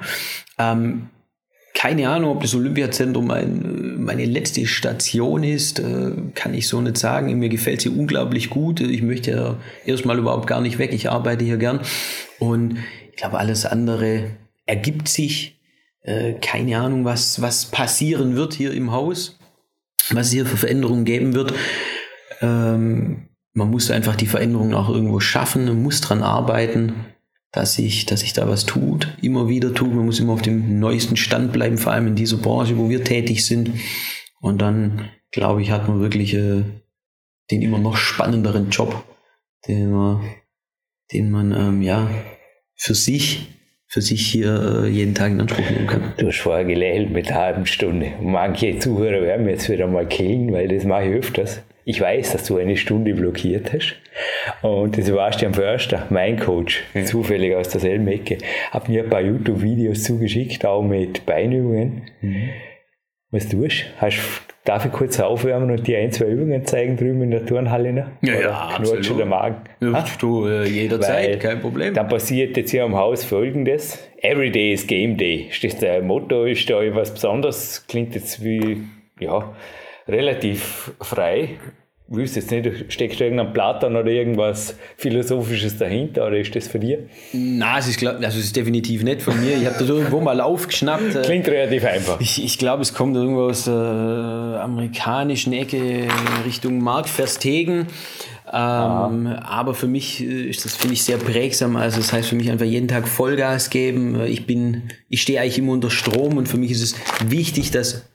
[0.58, 1.08] Ähm,
[1.74, 6.98] keine Ahnung, ob das Olympiazentrum mein, meine letzte Station ist, äh, kann ich so nicht
[6.98, 7.38] sagen.
[7.38, 8.80] Mir gefällt sie unglaublich gut.
[8.80, 10.94] Ich möchte ja erstmal überhaupt gar nicht weg.
[10.94, 11.82] Ich arbeite hier gern.
[12.40, 12.78] Und
[13.12, 14.30] ich glaube, alles andere
[14.66, 15.60] ergibt sich.
[16.02, 19.40] Äh, Keine Ahnung, was, was passieren wird hier im Haus,
[20.10, 21.54] was es hier für Veränderungen geben wird.
[22.42, 26.94] Ähm, man muss einfach die Veränderungen auch irgendwo schaffen, man muss dran arbeiten
[27.56, 29.94] dass sich, dass sich da was tut, immer wieder tut.
[29.94, 33.04] Man muss immer auf dem neuesten Stand bleiben, vor allem in dieser Branche, wo wir
[33.06, 33.72] tätig sind.
[34.42, 36.66] Und dann, glaube ich, hat man wirklich äh,
[37.50, 39.06] den immer noch spannenderen Job,
[39.68, 40.30] den man,
[41.14, 42.10] den man ähm, ja
[42.76, 43.48] für sich,
[43.96, 46.14] für sich hier äh, jeden Tag in Anspruch nehmen kann.
[46.18, 48.12] Du hast vorher gelächelt mit einer halben Stunde.
[48.22, 51.62] Manche Zuhörer werden mir jetzt wieder mal killen, weil das mache ich öfters.
[51.86, 53.96] Ich weiß, dass du eine Stunde blockiert hast.
[54.62, 58.40] Und das war Sebastian Förster, mein Coach, zufällig aus derselben Ecke,
[58.72, 62.02] hat mir ein paar YouTube-Videos zugeschickt, auch mit Beinübungen.
[63.32, 64.02] Was tust du?
[64.02, 64.20] Hast,
[64.66, 67.94] darf ich kurz aufwärmen und dir ein, zwei Übungen zeigen drüben in der Turnhalle?
[67.94, 68.08] noch?
[68.22, 69.58] Oder knurrt schon der Magen?
[69.80, 71.94] Ja, du, äh, jederzeit, Weil kein Problem.
[71.94, 75.48] Dann passiert jetzt hier am Haus folgendes: Every day is Game Day.
[75.50, 76.46] Ist das dein Motto?
[76.46, 77.86] Ist da etwas Besonderes?
[77.88, 78.84] Klingt jetzt wie,
[79.20, 79.56] ja,
[80.08, 81.52] relativ frei.
[82.08, 87.00] Wüsste jetzt nicht, steckt irgendein Platon oder irgendwas Philosophisches dahinter oder ist das für dir?
[87.34, 89.58] Na, es ist, glaub, also es ist definitiv nicht von mir.
[89.58, 91.16] Ich habe das irgendwo mal aufgeschnappt.
[91.16, 92.22] äh, Klingt relativ einfach.
[92.22, 96.08] Ich, ich glaube, es kommt irgendwo aus der amerikanischen Ecke
[96.46, 97.88] Richtung Mark Verstegen.
[98.54, 101.76] Ähm, aber für mich äh, ist das, finde ich, sehr prägsam.
[101.76, 104.24] Also das heißt für mich einfach jeden Tag Vollgas geben.
[104.26, 106.96] Ich bin, ich stehe eigentlich immer unter Strom und für mich ist es
[107.28, 108.06] wichtig, dass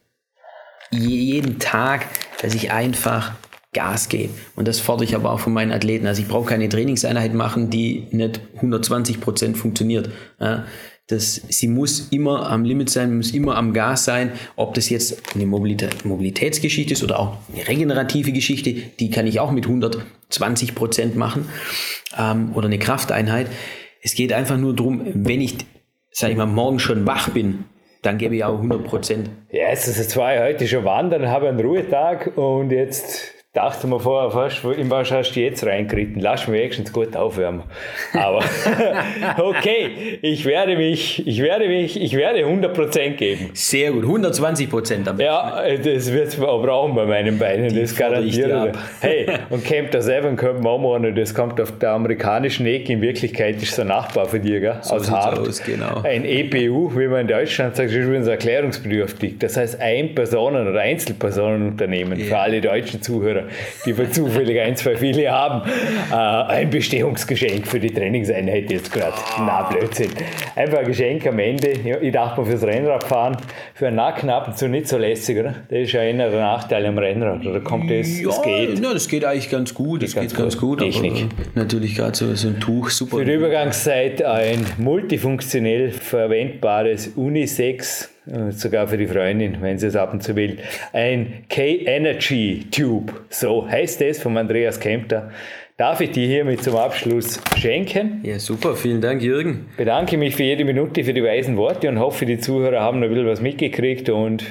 [0.93, 2.07] jeden Tag,
[2.41, 3.33] dass ich einfach
[3.73, 4.33] Gas gebe.
[4.57, 6.07] Und das fordere ich aber auch von meinen Athleten.
[6.07, 10.11] Also ich brauche keine Trainingseinheit machen, die nicht 120 Prozent funktioniert.
[10.41, 10.65] Ja,
[11.07, 14.33] das, sie muss immer am Limit sein, muss immer am Gas sein.
[14.57, 19.41] Ob das jetzt eine Mobilität, Mobilitätsgeschichte ist oder auch eine regenerative Geschichte, die kann ich
[19.41, 21.49] auch mit 120 Prozent machen
[22.17, 23.49] ähm, oder eine Krafteinheit.
[24.03, 25.57] Es geht einfach nur darum, wenn ich,
[26.11, 27.65] sag ich mal, morgen schon wach bin,
[28.03, 29.31] dann gebe ich auch 100 Prozent.
[29.51, 34.31] Ja, es ist zwei heute schon wandern, habe einen Ruhetag und jetzt dachte mir vorher
[34.31, 36.23] fast, in was hast du jetzt reingeritten?
[36.23, 37.65] Lass mich wenigstens gut aufwärmen.
[38.13, 38.45] Aber
[39.39, 43.51] okay, ich werde mich, ich werde mich, ich werde 100% geben.
[43.55, 47.97] Sehr gut, 120% am Ja, das wird es auch brauchen bei meinen Beinen, Die das
[47.97, 48.79] garantiere ich.
[49.01, 53.01] Hey, und Camp selber könnte man auch machen, das kommt auf der amerikanischen Ecke, in
[53.01, 54.79] Wirklichkeit ist ein Nachbar für dich, gell?
[54.83, 55.41] So aus Hart.
[55.41, 56.03] Aus, genau.
[56.05, 59.41] Ein EPU, wie man in Deutschland sagt, ist übrigens erklärungsbedürftig.
[59.41, 62.27] Das heißt ein Personen- oder Einzelpersonenunternehmen ja.
[62.27, 63.49] für alle deutschen Zuhörer oder
[63.85, 65.69] die wir zufällig ein, zwei viele haben,
[66.11, 69.15] äh, ein Bestehungsgeschenk für die Trainingseinheit jetzt gerade.
[69.39, 70.11] Na, Blödsinn.
[70.57, 71.71] Einfach ein Geschenk am Ende.
[72.01, 73.37] Ich dachte mal fürs Rennradfahren,
[73.75, 75.55] für einen Nackenappen so nicht so lässig, oder?
[75.69, 77.47] Das ist ja einer der Nachteile am Rennrad.
[77.47, 78.21] Oder kommt das?
[78.21, 78.79] Ja, das geht.
[78.79, 80.03] Ja, das geht eigentlich ganz gut.
[80.03, 80.79] Das, das geht ganz gut.
[80.79, 81.27] gut Technik.
[81.55, 83.19] natürlich gerade so, so ein Tuch, super.
[83.19, 88.11] Für die Übergangszeit ein multifunktionell verwendbares Unisex
[88.51, 90.59] sogar für die Freundin, wenn sie es ab und zu will,
[90.93, 95.31] ein K-Energy Tube, so heißt es von Andreas Kempter.
[95.77, 98.21] Darf ich dir hiermit zum Abschluss schenken?
[98.23, 99.71] Ja, super, vielen Dank, Jürgen.
[99.79, 103.07] Bedanke mich für jede Minute für die weisen Worte und hoffe, die Zuhörer haben noch
[103.07, 104.45] ein bisschen was mitgekriegt und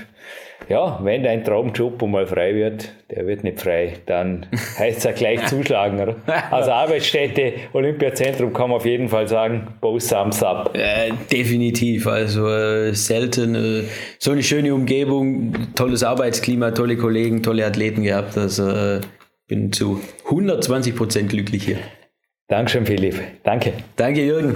[0.67, 4.45] ja, wenn dein Traumjob mal frei wird, der wird nicht frei, dann
[4.77, 5.99] heißt es ja gleich zuschlagen.
[5.99, 6.15] Oder?
[6.51, 10.75] Also Arbeitsstätte, Olympiazentrum kann man auf jeden Fall sagen, both thumbs up.
[10.75, 13.83] Äh, definitiv, also äh, selten äh,
[14.19, 18.37] so eine schöne Umgebung, tolles Arbeitsklima, tolle Kollegen, tolle Athleten gehabt.
[18.37, 19.01] Also äh,
[19.47, 21.77] bin zu 120 Prozent glücklich hier.
[22.47, 23.15] Dankeschön, Philipp.
[23.43, 23.73] Danke.
[23.95, 24.55] Danke, Jürgen.